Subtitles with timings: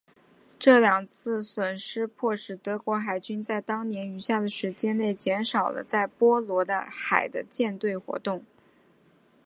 [0.57, 8.43] 这两次损失迫使德国海军在当年余下的时间内减少了在波罗的海的舰队活动。